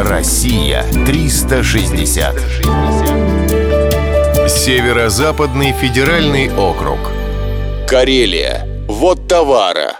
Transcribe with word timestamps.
Россия 0.00 0.84
360. 1.06 2.36
Северо-западный 4.48 5.72
федеральный 5.72 6.54
округ. 6.54 6.98
Карелия. 7.88 8.86
Вот 8.86 9.26
товара. 9.26 9.96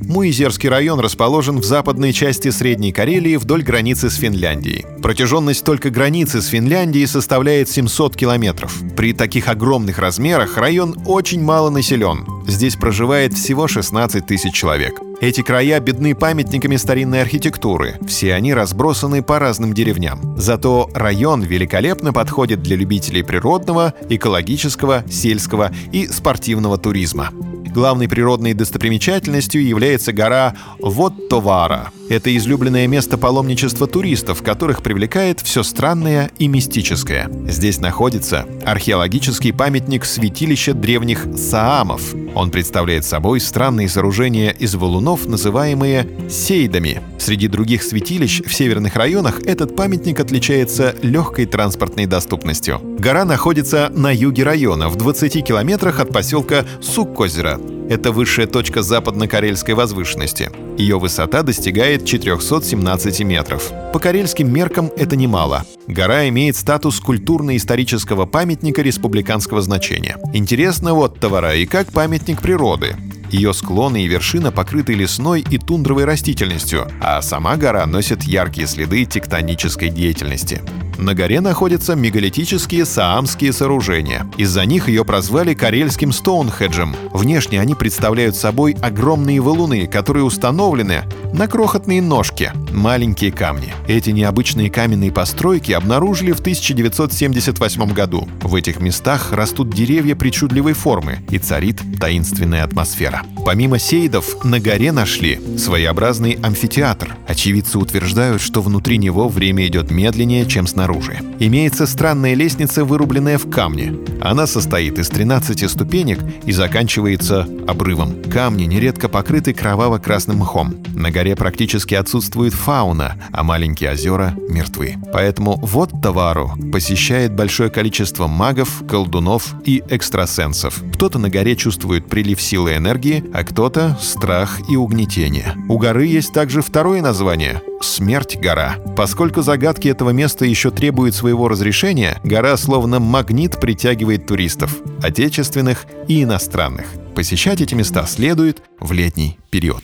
Муизерский 0.00 0.70
район 0.70 0.98
расположен 0.98 1.58
в 1.58 1.64
западной 1.64 2.14
части 2.14 2.48
Средней 2.48 2.90
Карелии 2.90 3.36
вдоль 3.36 3.62
границы 3.62 4.08
с 4.08 4.14
Финляндией. 4.16 4.86
Протяженность 5.02 5.62
только 5.62 5.90
границы 5.90 6.40
с 6.40 6.46
Финляндией 6.46 7.06
составляет 7.06 7.68
700 7.68 8.16
километров. 8.16 8.74
При 8.96 9.12
таких 9.12 9.48
огромных 9.48 9.98
размерах 9.98 10.56
район 10.56 10.96
очень 11.04 11.42
мало 11.42 11.68
населен. 11.68 12.39
Здесь 12.50 12.74
проживает 12.74 13.32
всего 13.34 13.68
16 13.68 14.26
тысяч 14.26 14.52
человек. 14.52 15.00
Эти 15.20 15.40
края 15.40 15.78
бедны 15.78 16.16
памятниками 16.16 16.74
старинной 16.74 17.22
архитектуры. 17.22 17.96
Все 18.08 18.34
они 18.34 18.52
разбросаны 18.52 19.22
по 19.22 19.38
разным 19.38 19.72
деревням. 19.72 20.36
Зато 20.36 20.90
район 20.92 21.42
великолепно 21.42 22.12
подходит 22.12 22.60
для 22.60 22.74
любителей 22.74 23.22
природного, 23.22 23.94
экологического, 24.08 25.04
сельского 25.08 25.70
и 25.92 26.08
спортивного 26.08 26.76
туризма. 26.76 27.30
Главной 27.32 28.08
природной 28.08 28.52
достопримечательностью 28.52 29.64
является 29.64 30.12
гора 30.12 30.56
Вот-Товара. 30.80 31.92
Это 32.10 32.36
излюбленное 32.36 32.88
место 32.88 33.16
паломничества 33.16 33.86
туристов, 33.86 34.42
которых 34.42 34.82
привлекает 34.82 35.38
все 35.38 35.62
странное 35.62 36.32
и 36.38 36.48
мистическое. 36.48 37.30
Здесь 37.46 37.78
находится 37.78 38.46
археологический 38.66 39.52
памятник 39.52 40.04
святилища 40.04 40.74
древних 40.74 41.28
Саамов. 41.36 42.12
Он 42.34 42.50
представляет 42.50 43.04
собой 43.04 43.38
странные 43.38 43.88
сооружения 43.88 44.50
из 44.50 44.74
валунов, 44.74 45.26
называемые 45.26 46.28
сейдами. 46.28 47.00
Среди 47.20 47.46
других 47.46 47.84
святилищ 47.84 48.42
в 48.44 48.52
северных 48.52 48.96
районах 48.96 49.42
этот 49.42 49.76
памятник 49.76 50.18
отличается 50.18 50.96
легкой 51.02 51.46
транспортной 51.46 52.06
доступностью. 52.06 52.80
Гора 52.98 53.24
находится 53.24 53.88
на 53.94 54.12
юге 54.12 54.42
района, 54.42 54.88
в 54.88 54.96
20 54.96 55.44
километрах 55.46 56.00
от 56.00 56.12
поселка 56.12 56.64
Суккозера. 56.82 57.60
Это 57.88 58.10
высшая 58.10 58.48
точка 58.48 58.82
западно-карельской 58.82 59.74
возвышенности. 59.74 60.50
Ее 60.80 60.98
высота 60.98 61.42
достигает 61.42 62.06
417 62.06 63.20
метров. 63.20 63.70
По 63.92 63.98
карельским 63.98 64.50
меркам 64.50 64.90
это 64.96 65.14
немало. 65.14 65.66
Гора 65.86 66.26
имеет 66.30 66.56
статус 66.56 67.00
культурно-исторического 67.00 68.24
памятника 68.24 68.80
республиканского 68.80 69.60
значения. 69.60 70.16
Интересно 70.32 70.94
вот 70.94 71.20
товара 71.20 71.54
и 71.54 71.66
как 71.66 71.92
памятник 71.92 72.40
природы. 72.40 72.96
Ее 73.30 73.52
склоны 73.52 74.04
и 74.04 74.08
вершина 74.08 74.52
покрыты 74.52 74.94
лесной 74.94 75.42
и 75.42 75.58
тундровой 75.58 76.06
растительностью, 76.06 76.90
а 77.02 77.20
сама 77.20 77.56
гора 77.56 77.84
носит 77.84 78.22
яркие 78.22 78.66
следы 78.66 79.04
тектонической 79.04 79.90
деятельности. 79.90 80.62
На 81.00 81.14
горе 81.14 81.40
находятся 81.40 81.94
мегалитические 81.94 82.84
саамские 82.84 83.54
сооружения. 83.54 84.30
Из-за 84.36 84.66
них 84.66 84.86
ее 84.86 85.02
прозвали 85.02 85.54
карельским 85.54 86.12
Стоунхеджем. 86.12 86.94
Внешне 87.14 87.58
они 87.58 87.74
представляют 87.74 88.36
собой 88.36 88.76
огромные 88.82 89.40
валуны, 89.40 89.86
которые 89.86 90.24
установлены 90.24 91.04
на 91.32 91.46
крохотные 91.46 92.02
ножки, 92.02 92.52
маленькие 92.72 93.32
камни. 93.32 93.72
Эти 93.88 94.10
необычные 94.10 94.68
каменные 94.68 95.10
постройки 95.10 95.72
обнаружили 95.72 96.32
в 96.32 96.40
1978 96.40 97.92
году. 97.94 98.28
В 98.42 98.54
этих 98.54 98.78
местах 98.80 99.32
растут 99.32 99.70
деревья 99.70 100.14
причудливой 100.14 100.74
формы 100.74 101.20
и 101.30 101.38
царит 101.38 101.80
таинственная 101.98 102.62
атмосфера. 102.62 103.22
Помимо 103.46 103.78
сейдов, 103.78 104.44
на 104.44 104.60
горе 104.60 104.92
нашли 104.92 105.40
своеобразный 105.56 106.32
амфитеатр. 106.42 107.16
Очевидцы 107.26 107.78
утверждают, 107.78 108.42
что 108.42 108.60
внутри 108.60 108.98
него 108.98 109.28
время 109.28 109.66
идет 109.66 109.90
медленнее, 109.90 110.44
чем 110.44 110.66
снаружи. 110.66 110.89
Имеется 111.38 111.86
странная 111.86 112.34
лестница, 112.34 112.84
вырубленная 112.84 113.38
в 113.38 113.48
камне. 113.48 113.94
Она 114.20 114.46
состоит 114.46 114.98
из 114.98 115.08
13 115.08 115.70
ступенек 115.70 116.18
и 116.44 116.52
заканчивается 116.52 117.48
обрывом. 117.66 118.22
Камни 118.30 118.64
нередко 118.64 119.08
покрыты 119.08 119.54
кроваво-красным 119.54 120.38
мхом. 120.38 120.76
На 120.94 121.10
горе 121.10 121.36
практически 121.36 121.94
отсутствует 121.94 122.52
фауна, 122.52 123.16
а 123.32 123.42
маленькие 123.42 123.92
озера 123.92 124.34
мертвы. 124.48 124.96
Поэтому 125.12 125.56
вот 125.62 125.92
Тавару 126.02 126.52
посещает 126.72 127.34
большое 127.34 127.70
количество 127.70 128.26
магов, 128.26 128.82
колдунов 128.88 129.54
и 129.64 129.82
экстрасенсов. 129.88 130.82
Кто-то 130.94 131.18
на 131.18 131.30
горе 131.30 131.56
чувствует 131.56 132.06
прилив 132.06 132.40
силы 132.40 132.76
энергии, 132.76 133.24
а 133.32 133.44
кто-то— 133.44 133.98
страх 134.00 134.60
и 134.70 134.76
угнетение. 134.76 135.54
У 135.68 135.78
горы 135.78 136.06
есть 136.06 136.32
также 136.32 136.62
второе 136.62 137.00
название— 137.02 137.62
Смерть 137.80 138.36
гора. 138.38 138.76
Поскольку 138.96 139.40
загадки 139.40 139.88
этого 139.88 140.10
места 140.10 140.44
еще 140.44 140.70
требуют 140.70 141.14
своего 141.14 141.48
разрешения, 141.48 142.20
гора 142.22 142.56
словно 142.56 143.00
магнит 143.00 143.58
притягивает 143.58 144.26
туристов, 144.26 144.76
отечественных 145.02 145.86
и 146.06 146.22
иностранных. 146.22 146.86
Посещать 147.14 147.60
эти 147.60 147.74
места 147.74 148.06
следует 148.06 148.62
в 148.78 148.92
летний 148.92 149.38
период. 149.50 149.82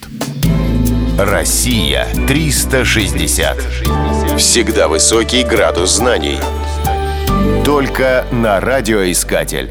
Россия 1.19 2.07
360. 2.27 3.57
Всегда 4.37 4.89
высокий 4.89 5.43
градус 5.45 5.97
знаний. 5.97 6.39
Только 7.65 8.27
на 8.31 8.61
радиоискатель. 8.61 9.71